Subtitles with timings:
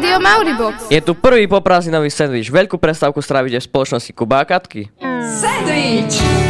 [0.00, 0.88] Rádio Mauribox.
[0.88, 2.48] Je tu prvý poprázdninový sendvič.
[2.48, 4.88] Veľkú prestávku strávite v spoločnosti Kuba a Katky.
[5.20, 6.49] Sandwich!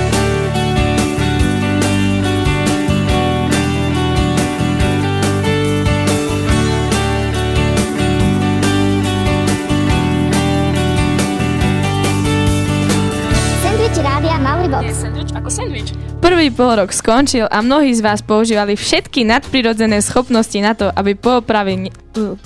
[15.41, 15.97] Ako sandwich.
[16.21, 21.89] Prvý polrok skončil a mnohí z vás používali všetky nadprirodzené schopnosti na to, aby poopravi,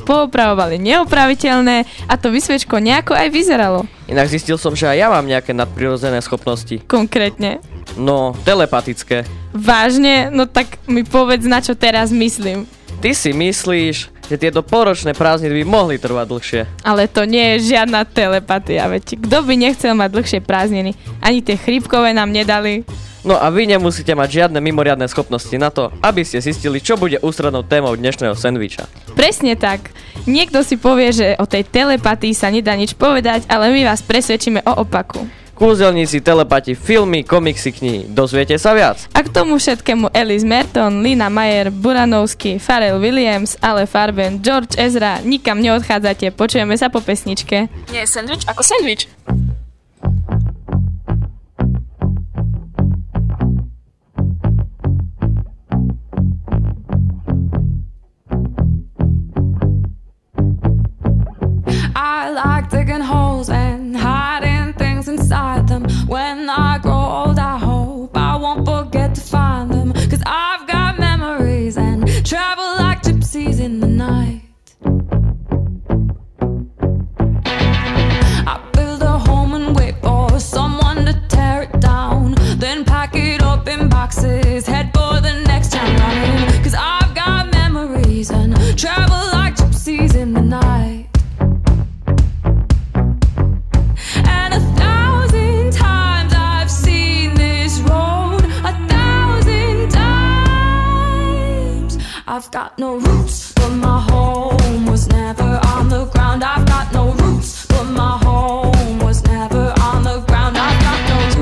[0.07, 3.83] poopravovali neopraviteľné a to vysvečko nejako aj vyzeralo.
[4.07, 6.87] Inak zistil som, že aj ja mám nejaké nadprirodzené schopnosti.
[6.87, 7.59] Konkrétne.
[7.99, 9.27] No, telepatické.
[9.51, 10.31] Vážne?
[10.31, 12.71] No tak mi povedz, na čo teraz myslím.
[13.03, 16.61] Ty si myslíš, že tieto poročné prázdniny by mohli trvať dlhšie.
[16.85, 20.97] Ale to nie je žiadna telepatia, veď kto by nechcel mať dlhšie prázdniny?
[21.21, 22.85] Ani tie chrípkové nám nedali.
[23.25, 27.17] No a vy nemusíte mať žiadne mimoriadne schopnosti na to, aby ste zistili, čo bude
[27.25, 28.85] ústrednou témou dnešného sendviča.
[29.17, 29.97] Presne tak.
[30.29, 34.61] Niekto si povie, že o tej telepatii sa nedá nič povedať, ale my vás presvedčíme
[34.69, 35.25] o opaku.
[35.55, 38.11] Kúzelníci, telepati, filmy, komiksy, knihy.
[38.11, 39.07] Dozviete sa viac?
[39.15, 45.23] A k tomu všetkému Alice Merton, Lina Mayer, Buranovsky, Pharrell Williams, Ale Farben, George Ezra,
[45.23, 47.71] nikam neodchádzate, počujeme sa po pesničke.
[47.95, 49.07] Nie je sandwich ako sandwich.
[82.75, 84.93] Then pack it up in boxes, head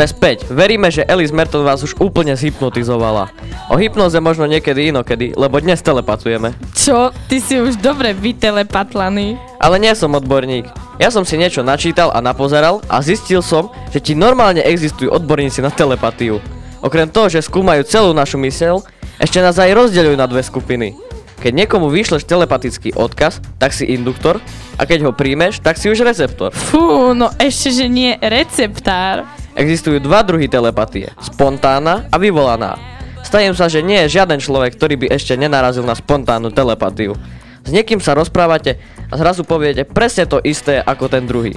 [0.03, 0.51] Sme späť.
[0.51, 3.31] Veríme, že Alice Merton vás už úplne zhypnotizovala.
[3.71, 6.59] O hypnoze možno niekedy inokedy, lebo dnes telepatujeme.
[6.75, 7.15] Čo?
[7.15, 9.39] Ty si už dobre vytelepatlaný.
[9.63, 10.67] Ale nie som odborník.
[10.99, 15.63] Ja som si niečo načítal a napozeral a zistil som, že ti normálne existujú odborníci
[15.63, 16.43] na telepatiu.
[16.83, 18.83] Okrem toho, že skúmajú celú našu myseľ,
[19.23, 20.99] ešte nás aj rozdeľujú na dve skupiny.
[21.39, 24.43] Keď niekomu vyšleš telepatický odkaz, tak si induktor
[24.75, 26.51] a keď ho príjmeš, tak si už receptor.
[26.51, 29.42] Fú, no ešte, že nie receptár.
[29.53, 31.13] Existujú dva druhy telepatie.
[31.21, 32.81] Spontánna a vyvolaná.
[33.21, 37.15] Stajem sa, že nie je žiaden človek, ktorý by ešte nenarazil na spontánnu telepatiu.
[37.63, 38.81] S niekým sa rozprávate
[39.13, 41.55] a zrazu poviete presne to isté ako ten druhý.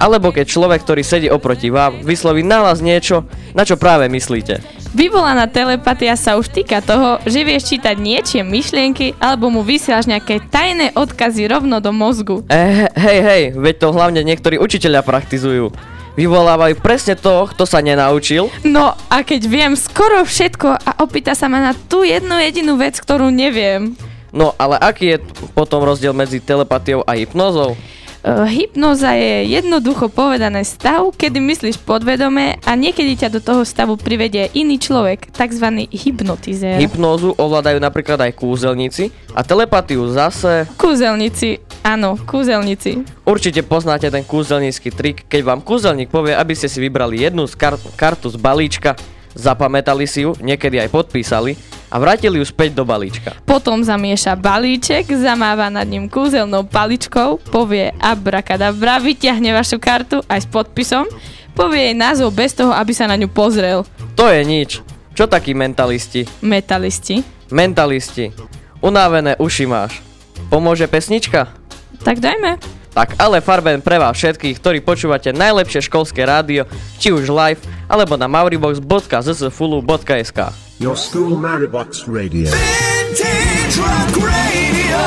[0.00, 4.58] Alebo keď človek, ktorý sedí oproti vám, vysloví na vás niečo, na čo práve myslíte.
[4.96, 10.42] Vyvolaná telepatia sa už týka toho, že vieš čítať niečie myšlienky alebo mu vysielaš nejaké
[10.48, 12.42] tajné odkazy rovno do mozgu.
[12.48, 15.70] E, hej, hej, veď to hlavne niektorí učiteľia praktizujú.
[16.12, 21.48] Vyvolávajú presne to, kto sa nenaučil No a keď viem skoro všetko a opýta sa
[21.48, 23.96] ma na tú jednu jedinú vec, ktorú neviem.
[24.32, 25.18] No ale aký je
[25.56, 27.76] potom rozdiel medzi telepatiou a hypnózou?
[28.22, 33.98] Uh, hypnoza je jednoducho povedané stav, kedy myslíš podvedome a niekedy ťa do toho stavu
[33.98, 35.90] privedie iný človek, tzv.
[35.90, 36.78] hypnotizér.
[36.78, 40.70] Hypnózu ovládajú napríklad aj kúzelníci a telepatiu zase...
[40.78, 43.02] Kúzelníci, áno, kúzelníci.
[43.26, 47.58] Určite poznáte ten kúzelnícky trik, keď vám kúzelník povie, aby ste si vybrali jednu z
[47.58, 48.94] kar- kartu z balíčka,
[49.34, 51.58] zapamätali si ju, niekedy aj podpísali
[51.92, 53.36] a vrátili ju späť do balíčka.
[53.44, 60.48] Potom zamieša balíček, zamáva nad ním kúzelnou paličkou, povie abrakadabra, vyťahne vašu kartu aj s
[60.48, 61.04] podpisom,
[61.52, 63.84] povie jej názov bez toho, aby sa na ňu pozrel.
[64.16, 64.80] To je nič.
[65.12, 66.24] Čo takí mentalisti?
[66.40, 67.20] Metalisti.
[67.52, 68.32] Mentalisti.
[68.80, 70.00] Unávené uši máš.
[70.48, 71.52] Pomôže pesnička?
[72.00, 72.56] Tak dajme.
[72.92, 76.68] Tak ale Farben pre vás všetkých, ktorí počúvate najlepšie školské rádio,
[77.00, 77.56] či už live,
[77.88, 80.38] alebo na mauribox.zsfulu.sk
[80.76, 82.52] Your school Maribox Radio.
[82.52, 85.00] Vintage Rock Radio.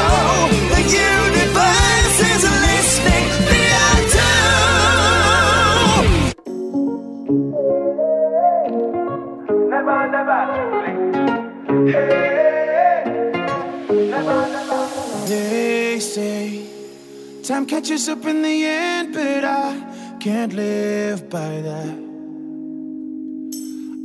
[0.73, 3.29] The universe is listening.
[9.69, 10.41] Never, never,
[15.27, 16.74] They say
[17.47, 21.95] time catches up in the end, but I can't live by that.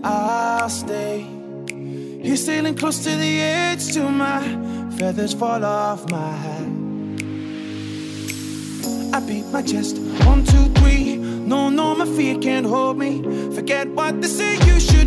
[0.05, 1.27] I'll stay
[2.23, 4.43] here sailing close to the edge till my
[4.99, 6.69] feathers fall off my hat.
[9.15, 9.97] I beat my chest.
[10.27, 11.17] One, two, three.
[11.17, 13.23] No, no, my fear can't hold me.
[13.55, 15.00] Forget what they say you should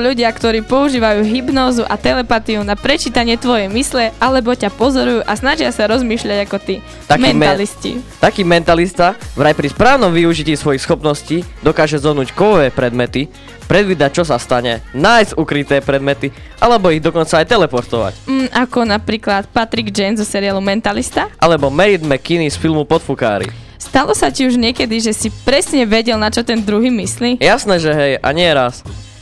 [0.00, 5.36] Sú ľudia, ktorí používajú hypnózu a telepatiu na prečítanie tvojej mysle, alebo ťa pozorujú a
[5.36, 6.80] snažia sa rozmýšľať ako ty.
[7.04, 7.90] Taký me- Mentalisti.
[8.16, 13.28] Taký mentalista vraj pri správnom využití svojich schopností dokáže zonúť kovové predmety,
[13.68, 16.32] predvídať čo sa stane, nájsť ukryté predmety,
[16.64, 18.24] alebo ich dokonca aj teleportovať.
[18.24, 21.28] Mm, ako napríklad Patrick Jane zo seriálu Mentalista.
[21.36, 23.52] Alebo Merit McKinney z filmu Podfukári.
[23.76, 27.36] Stalo sa ti už niekedy, že si presne vedel, na čo ten druhý myslí?
[27.36, 28.80] Jasné, že hej, a nie raz.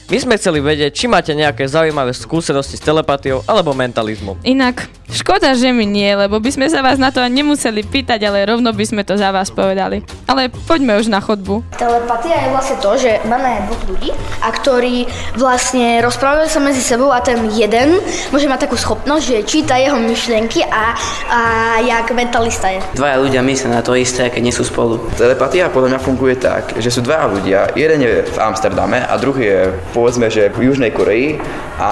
[0.09, 4.41] My sme chceli vedieť, či máte nejaké zaujímavé skúsenosti s telepatiou alebo mentalizmom.
[4.41, 8.17] Inak, škoda, že mi nie, lebo by sme sa vás na to ani nemuseli pýtať,
[8.25, 10.01] ale rovno by sme to za vás povedali.
[10.25, 11.61] Ale poďme už na chodbu.
[11.77, 14.11] Telepatia je vlastne to, že máme dvoch ľudí,
[14.41, 15.05] a ktorí
[15.37, 18.01] vlastne rozprávajú sa medzi sebou a ten jeden
[18.33, 20.97] môže mať takú schopnosť, že číta jeho myšlienky a,
[21.29, 21.41] a
[21.85, 22.81] jak mentalista je.
[22.97, 25.05] Dvaja ľudia myslia na to isté, keď nie sú spolu.
[25.21, 29.45] Telepatia podľa mňa funguje tak, že sú dvaja ľudia, jeden je v Amsterdame a druhý
[29.45, 29.63] je
[29.99, 31.43] povedzme, že v Južnej Koreji
[31.83, 31.91] a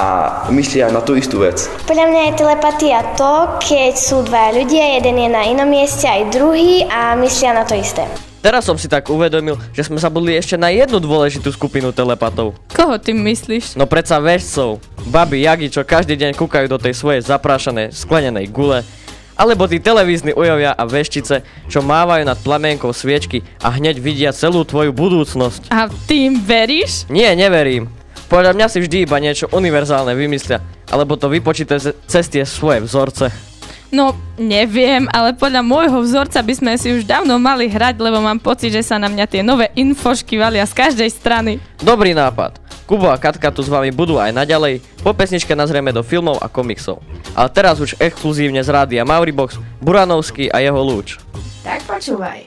[0.54, 1.66] myslia na tú istú vec.
[1.90, 6.30] Podľa mňa je telepatia to, keď sú dva ľudia, jeden je na inom mieste aj
[6.30, 8.06] druhý a myslia na to isté.
[8.46, 12.54] Teraz som si tak uvedomil, že sme zabudli ešte na jednu dôležitú skupinu telepatov.
[12.70, 13.74] Koho ty myslíš?
[13.74, 14.78] No predsa väžcov,
[15.10, 18.86] baby, jagi, čo každý deň kúkajú do tej svojej zaprášanej, sklenenej gule,
[19.36, 24.64] alebo tí televízni ujovia a veštice, čo mávajú nad plamienkou sviečky a hneď vidia celú
[24.64, 25.68] tvoju budúcnosť.
[25.70, 27.04] A ty im veríš?
[27.12, 27.92] Nie, neverím.
[28.26, 30.58] Podľa mňa si vždy iba niečo univerzálne vymyslia,
[30.90, 33.30] alebo to vypočítajú cez tie svoje vzorce.
[33.94, 38.42] No, neviem, ale podľa môjho vzorca by sme si už dávno mali hrať, lebo mám
[38.42, 41.62] pocit, že sa na mňa tie nové infošky valia z každej strany.
[41.78, 42.65] Dobrý nápad.
[42.86, 44.78] Kubo a Katka tu s vami budú aj naďalej.
[45.02, 47.02] Po pesničke nazrieme do filmov a komiksov.
[47.34, 51.18] Ale teraz už exkluzívne z rádia Mauribox, Buranovský a jeho lúč.
[51.66, 52.46] Tak počúvaj.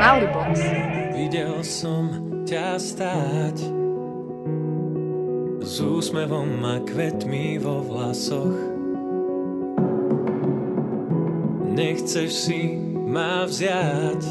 [0.00, 0.56] Mauribox.
[1.12, 2.08] Videl som
[2.48, 3.56] ťa stáť
[5.60, 8.75] s úsmevom a kvetmi vo vlasoch.
[11.76, 12.72] Nechceš si
[13.04, 14.22] ma vziať.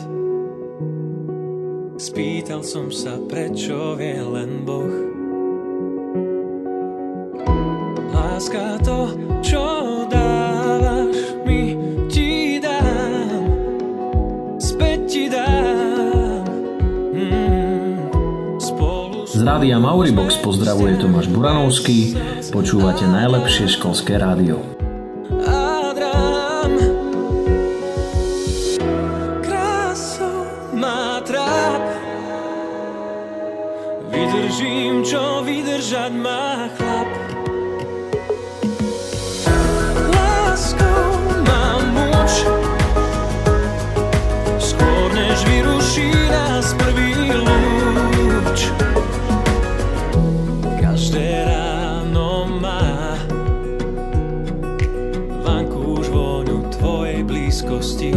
[2.01, 4.89] Spýtal som sa, prečo vie len Boh.
[8.09, 9.13] Láska to,
[9.45, 9.62] čo
[10.09, 11.77] dávaš mi,
[12.09, 13.45] ti dám.
[14.57, 16.50] Späť ti dám.
[17.13, 18.09] Mm,
[19.30, 22.18] Z rádia Mauribox pozdravuje Tomáš Buranovský,
[22.50, 24.75] počúvate najlepšie školské rádio.
[57.56, 58.12] Blízkosti.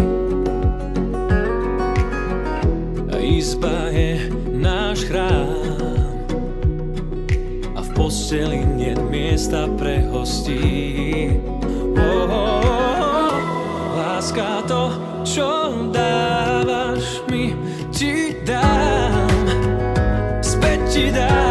[3.15, 5.79] A izba je náš chrám.
[7.79, 11.39] A v posteli nie miesta pre hostí
[11.95, 13.39] oh, oh, oh.
[13.95, 14.91] Láska to,
[15.23, 17.55] čo dávaš mi,
[17.95, 19.31] ti dám
[20.43, 21.48] Späť ti dám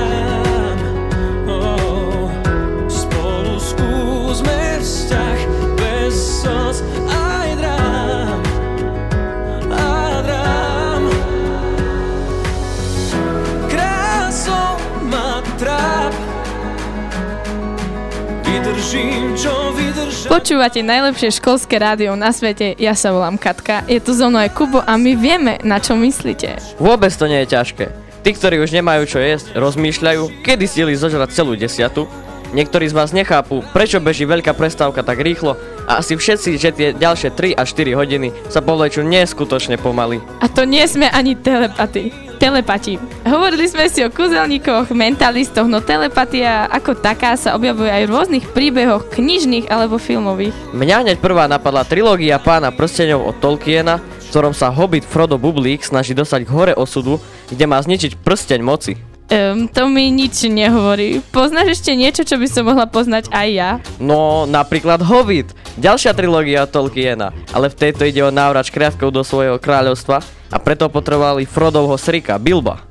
[18.77, 24.13] Vydržím, čo vydržať Počúvate najlepšie školské rádio na svete, ja sa volám Katka, je tu
[24.13, 26.77] so mnou aj Kubo a my vieme, na čo myslíte.
[26.77, 27.85] Vôbec to nie je ťažké.
[28.21, 32.05] Tí, ktorí už nemajú čo jesť, rozmýšľajú, kedy stihli zožrať celú desiatu.
[32.53, 35.57] Niektorí z vás nechápu, prečo beží veľká prestávka tak rýchlo
[35.89, 40.21] a asi všetci, že tie ďalšie 3 až 4 hodiny sa povlečú neskutočne pomaly.
[40.37, 42.26] A to nie sme ani telepati.
[42.37, 43.01] Telepati.
[43.25, 48.45] Hovorili sme si o kúzelníkoch, mentalistoch, no telepatia ako taká sa objavuje aj v rôznych
[48.53, 50.53] príbehoch knižných alebo filmových.
[50.77, 55.81] Mňa hneď prvá napadla trilógia pána prstenov od Tolkiena, v ktorom sa hobbit Frodo Bublík
[55.81, 57.17] snaží dostať k hore osudu,
[57.49, 58.93] kde má zničiť prsteň moci.
[59.27, 61.19] Um, to mi nič nehovorí.
[61.35, 63.71] Poznáš ešte niečo, čo by som mohla poznať aj ja?
[63.99, 69.59] No, napríklad Hobbit, ďalšia trilógia Tolkiena, ale v tejto ide o návrat škriatkov do svojho
[69.59, 72.83] kráľovstva a preto potrebovali Frodovho srika, Bilba.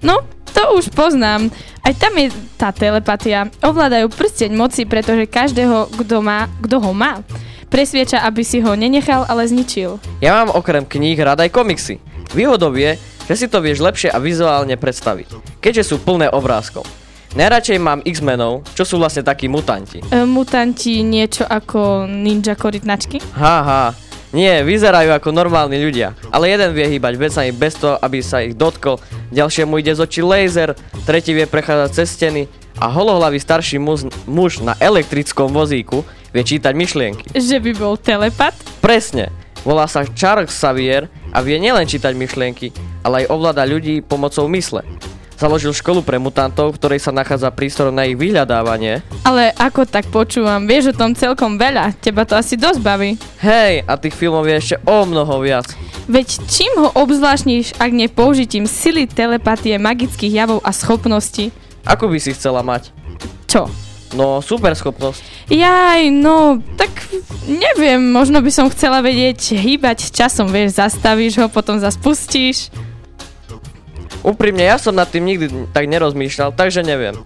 [0.00, 1.50] No, to už poznám.
[1.80, 2.28] Aj tam je
[2.60, 3.48] tá telepatia.
[3.64, 7.22] Ovládajú prsteň moci, pretože každého, kto má, kto ho má,
[7.70, 10.02] presvieča, aby si ho nenechal, ale zničil.
[10.18, 12.02] Ja mám okrem kníh rád aj komiksy.
[12.34, 12.98] Výhodou je,
[13.30, 16.82] že si to vieš lepšie a vizuálne predstaviť, keďže sú plné obrázkov.
[17.30, 20.02] Najradšej mám X-menov, čo sú vlastne takí mutanti.
[20.02, 23.22] E, mutanti niečo ako ninja korytnačky?
[23.38, 23.94] Haha,
[24.30, 28.54] nie, vyzerajú ako normálni ľudia, ale jeden vie hýbať vecami bez toho, aby sa ich
[28.54, 29.02] dotkol,
[29.34, 32.46] ďalšiemu ide z očí laser, tretí vie prechádzať cez steny
[32.78, 37.26] a holohlavý starší muž, muž na elektrickom vozíku vie čítať myšlienky.
[37.34, 38.54] Že by bol telepat?
[38.78, 39.34] Presne,
[39.66, 42.70] volá sa Charles Xavier a vie nielen čítať myšlienky,
[43.02, 44.86] ale aj ovláda ľudí pomocou mysle.
[45.40, 49.00] Založil školu pre mutantov, v ktorej sa nachádza prístor na ich vyhľadávanie.
[49.24, 53.16] Ale ako tak počúvam, vieš o tom celkom veľa, teba to asi dosť baví.
[53.40, 55.64] Hej, a tých filmov je ešte o mnoho viac.
[56.12, 61.56] Veď čím ho obzvláštniš, ak nie použitím sily telepatie, magických javov a schopností?
[61.88, 62.92] Ako by si chcela mať?
[63.48, 63.64] Čo?
[64.12, 65.24] No, super schopnosť.
[65.48, 66.92] Jaj, no, tak
[67.48, 72.68] neviem, možno by som chcela vedieť hýbať časom, vieš, zastavíš ho, potom zaspustíš.
[74.20, 77.16] Úprimne, ja som nad tým nikdy tak nerozmýšľal, takže neviem.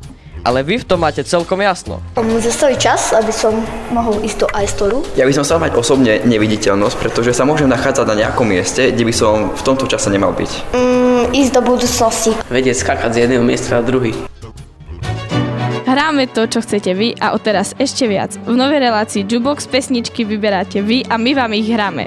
[0.44, 2.04] Ale vy v tom máte celkom jasno.
[2.14, 5.00] Zastaviť čas, aby som mohol ísť do Aistoru.
[5.16, 9.08] Ja by som chcel mať osobne neviditeľnosť, pretože sa môžem nachádzať na nejakom mieste, kde
[9.08, 10.76] by som v tomto čase nemal byť.
[10.76, 12.36] Mm, ísť do budúcnosti.
[12.52, 14.12] Vedieť skakať z jedného miesta na druhý.
[15.88, 18.36] Hráme to, čo chcete vy a odteraz ešte viac.
[18.44, 22.04] V novej relácii Jukebox pesničky vyberáte vy a my vám ich hráme.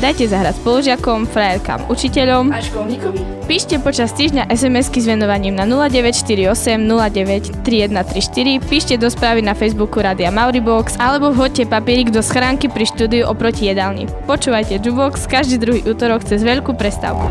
[0.00, 3.12] Dajte zahrať spolužiakom, frajerkám, učiteľom A školníkom?
[3.44, 10.00] Píšte počas týždňa SMS-ky s venovaním na 0948 09 3134, píšte do správy na Facebooku
[10.00, 14.08] Radia Mauribox alebo vhoďte papierik do schránky pri štúdiu oproti jedálni.
[14.24, 17.28] Počúvajte Jubox každý druhý útorok cez veľkú prestávku.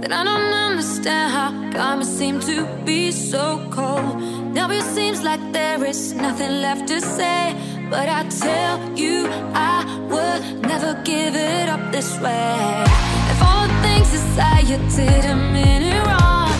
[0.00, 4.39] That I don't understand how karma seemed to be so cold.
[4.52, 7.54] Now it seems like there is nothing left to say.
[7.88, 12.84] But I tell you, I would never give it up this way.
[13.32, 16.58] If all the things said you did a minute wrong.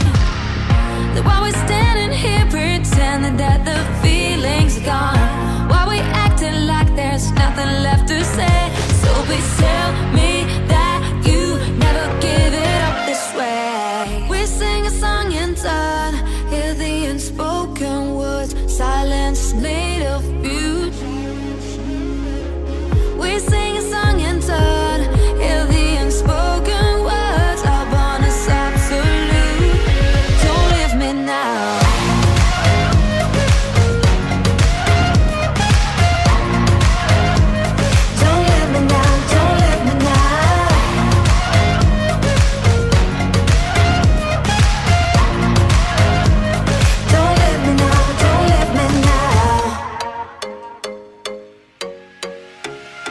[1.14, 5.68] Then why we standing here pretending that the feeling's gone?
[5.68, 8.79] Why we acting like there's nothing left to say?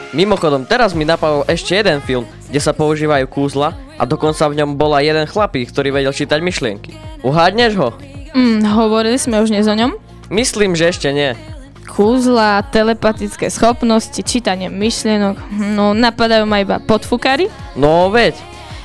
[0.09, 4.73] Mimochodom, teraz mi napadol ešte jeden film, kde sa používajú kúzla a dokonca v ňom
[4.73, 6.97] bola jeden chlapík, ktorý vedel čítať myšlienky.
[7.21, 7.93] Uhádneš ho?
[8.33, 9.93] Mm, hovorili sme už dnes o ňom?
[10.33, 11.37] Myslím, že ešte nie.
[11.85, 15.37] Kúzla, telepatické schopnosti, čítanie myšlienok,
[15.77, 17.45] no napadajú ma iba podfukári.
[17.77, 18.33] No veď,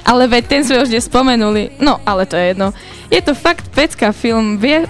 [0.04, 1.80] Ale veď ten sme už dnes spomenuli.
[1.80, 2.76] No, ale to je jedno.
[3.08, 4.60] Je to fakt pecka film.
[4.60, 4.84] Vie,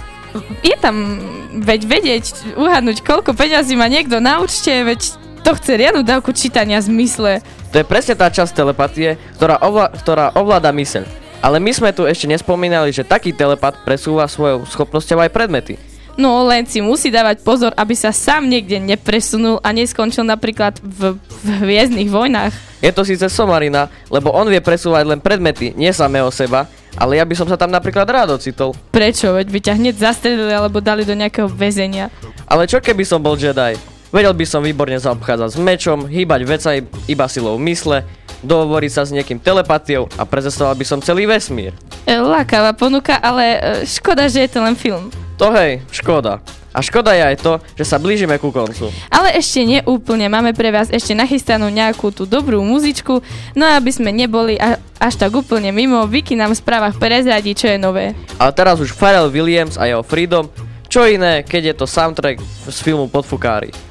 [0.67, 1.23] je tam
[1.63, 6.81] veď vedieť, uhadnúť, koľko peňazí má niekto na účte, veď to chce riadnu dávku čítania
[6.81, 7.45] zmysle.
[7.69, 11.05] to je presne tá časť telepatie, ktorá, ovla- ktorá ovláda myseľ.
[11.45, 15.77] Ale my sme tu ešte nespomínali, že taký telepat presúva svojou schopnosťou aj predmety.
[16.17, 21.19] No len si musí dávať pozor, aby sa sám niekde nepresunul a neskončil napríklad v,
[21.19, 22.55] v hviezdnych vojnách.
[22.81, 27.27] Je to síce somarina, lebo on vie presúvať len predmety, nie samého seba, ale ja
[27.27, 28.73] by som sa tam napríklad rád ocitol.
[28.95, 29.35] Prečo?
[29.35, 32.09] Veď by ťa hneď zastrelili alebo dali do nejakého väzenia.
[32.47, 33.75] Ale čo keby som bol Jedi?
[34.15, 36.77] Vedel by som výborne zaobchádzať s mečom, hýbať vecaj
[37.11, 38.07] iba silou mysle,
[38.47, 41.75] dohovoriť sa s niekým telepatiou a prezestoval by som celý vesmír.
[42.07, 45.11] E, Lákavá ponuka, ale e, škoda, že je to len film.
[45.43, 46.39] To hej, škoda.
[46.71, 48.95] A škoda je aj to, že sa blížime ku koncu.
[49.11, 53.19] Ale ešte neúplne, máme pre vás ešte nachystanú nejakú tú dobrú muzičku,
[53.59, 54.55] no aby sme neboli
[55.03, 58.15] až tak úplne mimo, Vicky nám v správach prezradí, čo je nové.
[58.39, 60.47] Ale teraz už Pharrell Williams a jeho Freedom,
[60.87, 62.39] čo iné, keď je to soundtrack
[62.71, 63.84] z filmu Podfukári.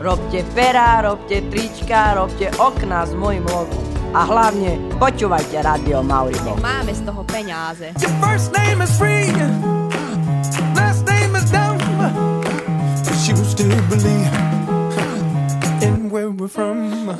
[0.00, 3.80] Robte pera, robte trička, robte okna s mojim logom.
[4.12, 6.56] A hlavne počúvajte Radio Mauribo.
[6.60, 7.96] Máme z toho peňáze.
[8.00, 9.32] Your first name is free,
[10.76, 11.80] last name is dumb.
[13.04, 14.32] But you still believe
[15.80, 17.16] in where we're from.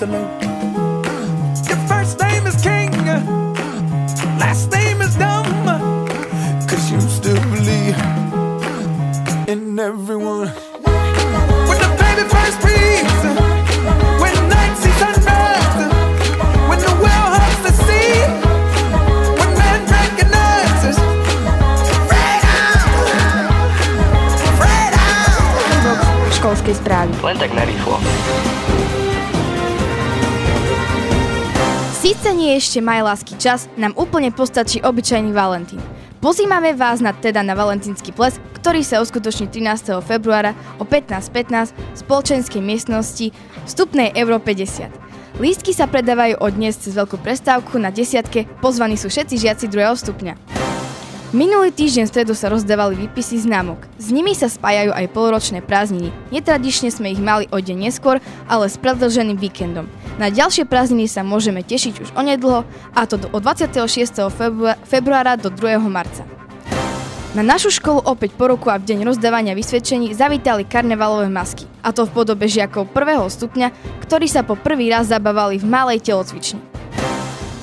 [0.00, 1.68] Run antelope.
[1.68, 2.92] Your first name is King.
[4.38, 5.44] Last name is Dumb.
[6.68, 7.98] Cause you still believe
[9.48, 10.48] in everyone.
[11.66, 13.22] When the baby first breathes,
[14.22, 15.90] when night sees sunrise,
[16.68, 18.22] when the well hugs the sea,
[19.34, 20.98] when man recognizes
[26.38, 27.12] Školskej správy.
[27.22, 27.98] Len tak narýchlo.
[31.98, 35.82] Síce nie je ešte majlánsky čas, nám úplne postačí obyčajný Valentín.
[36.22, 39.98] Pozývame vás na teda na valentínsky ples, ktorý sa uskutoční 13.
[40.06, 43.34] februára o 15.15 v spoločenskej miestnosti
[43.66, 45.42] vstupnej Euro 50.
[45.42, 49.98] Lístky sa predávajú od dnes cez veľkú prestávku na desiatke, pozvaní sú všetci žiaci druhého
[49.98, 50.38] stupňa.
[51.28, 53.84] Minulý týždeň v stredu sa rozdávali výpisy známok.
[54.00, 56.08] S nimi sa spájajú aj poloročné prázdniny.
[56.32, 58.16] Netradične sme ich mali o deň neskôr,
[58.48, 59.92] ale s predlženým víkendom.
[60.16, 62.64] Na ďalšie prázdniny sa môžeme tešiť už onedlho,
[62.96, 64.32] a to od 26.
[64.32, 65.76] februá- februára do 2.
[65.92, 66.24] marca.
[67.36, 71.92] Na našu školu opäť po roku a v deň rozdávania vysvedčení zavítali karnevalové masky, a
[71.92, 76.67] to v podobe žiakov prvého stupňa, ktorí sa po prvý raz zabávali v malej telocvični.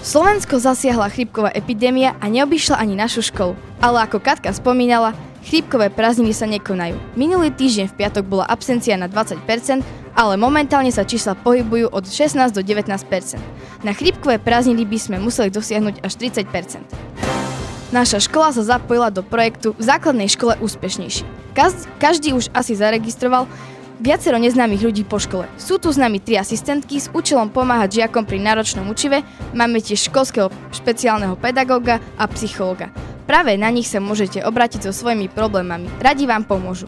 [0.05, 3.57] Slovensko zasiahla chrípková epidémia a neobyšla ani našu školu.
[3.81, 6.93] Ale ako Katka spomínala, chrípkové prázdniny sa nekonajú.
[7.17, 9.41] Minulý týždeň v piatok bola absencia na 20%,
[10.13, 12.85] ale momentálne sa čísla pohybujú od 16 do 19%.
[13.81, 16.85] Na chrípkové prázdniny by sme museli dosiahnuť až 30%.
[17.89, 21.25] Naša škola sa zapojila do projektu v základnej škole úspešnejší.
[21.97, 23.49] Každý už asi zaregistroval
[23.99, 25.47] viacero neznámych ľudí po škole.
[25.55, 29.23] Sú tu s nami tri asistentky s účelom pomáhať žiakom pri náročnom učive,
[29.55, 32.91] máme tiež školského špeciálneho pedagóga a psychológa.
[33.25, 35.89] Práve na nich sa môžete obrátiť so svojimi problémami.
[35.97, 36.85] Radi vám pomôžu.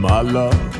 [0.00, 0.79] My love,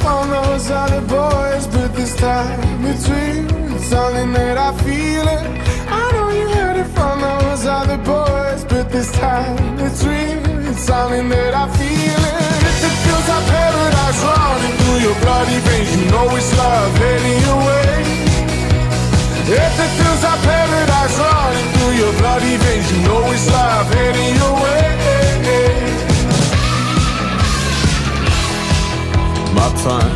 [0.00, 3.74] from those other boys, but this time it's real.
[3.74, 5.44] It's something that I feel it.
[5.88, 10.42] I know you heard it from those other boys, but this time it's real.
[10.70, 12.42] It's something that I feel it.
[12.70, 17.38] If it feels like paradise running through your bloody veins, you know it's love heading
[17.46, 17.86] your way.
[19.46, 24.34] If it feels like paradise running through your bloody veins, you know it's love heading
[24.34, 25.05] your way.
[29.66, 30.14] My time.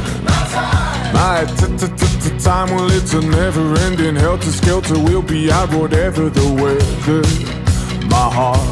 [1.10, 1.42] My
[2.38, 4.94] time, well, it's a never ending helter skelter.
[4.94, 7.26] We'll be out whatever the weather.
[8.06, 8.62] My heart,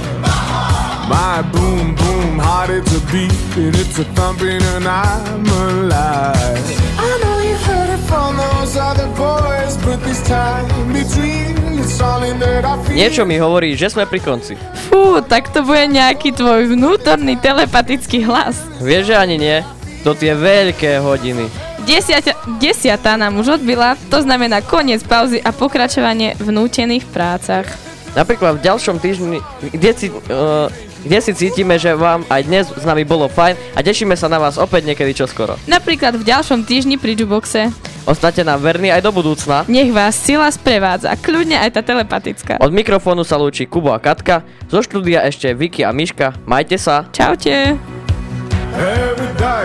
[1.11, 6.63] my boom boom heart, it's a beat and it's a thumping, and I'm alive.
[6.99, 12.39] I know you heard it from those other boys, but this time between it's something
[12.39, 12.95] that I feel.
[12.95, 14.55] Niečo mi hovorí, že sme pri konci.
[14.91, 18.63] Fú, tak to bude nejaký tvoj vnútorný telepatický hlas.
[18.79, 19.59] Vieš, že ani nie?
[20.07, 21.51] To tie veľké hodiny.
[21.89, 27.65] Desiata, desiatá nám už odbila, to znamená koniec pauzy a pokračovanie v nútených prácach.
[28.13, 29.39] Napríklad v ďalšom týždni,
[29.73, 30.69] kde si, uh,
[31.05, 34.37] kde si cítime, že vám aj dnes s nami bolo fajn a tešíme sa na
[34.37, 35.57] vás opäť niekedy čoskoro.
[35.65, 37.73] Napríklad v ďalšom týždni pri Juboxe.
[38.09, 39.69] Ostate nám verní aj do budúcna.
[39.69, 42.57] Nech vás sila sprevádza, kľudne aj tá telepatická.
[42.57, 44.41] Od mikrofónu sa lúči Kubo a Katka,
[44.73, 46.33] zo štúdia ešte Vicky a Miška.
[46.49, 47.05] Majte sa.
[47.13, 47.98] Čaute.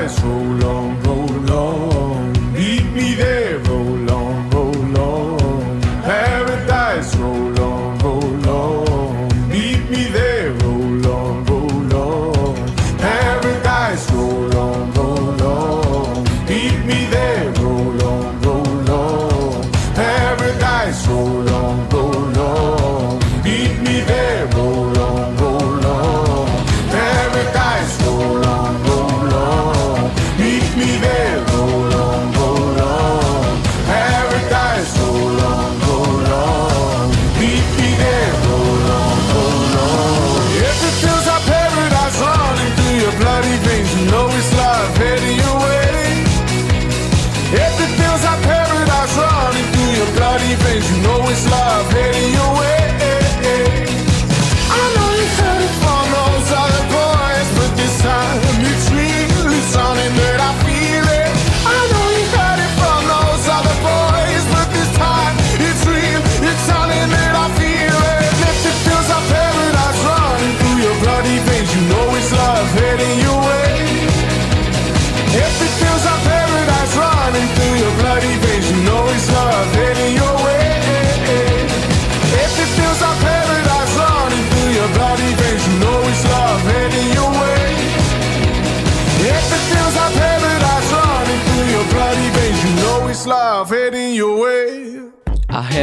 [0.07, 0.57] soul.
[0.59, 0.72] Long.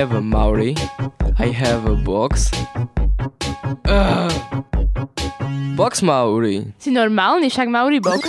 [0.00, 0.74] Have a Maori.
[1.38, 2.50] I have a box.
[3.84, 4.32] Ugh.
[5.76, 6.72] Box Maori.
[6.80, 8.24] Si normálny, však Mauri box.